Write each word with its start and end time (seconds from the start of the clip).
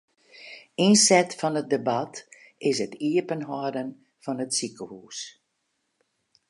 Ynset 0.85 1.29
fan 1.39 1.55
it 1.59 1.67
debat 1.73 2.13
is 2.69 2.77
it 2.85 2.93
iepenhâlden 3.09 3.89
fan 4.23 4.41
it 4.45 4.53
sikehús. 4.57 5.19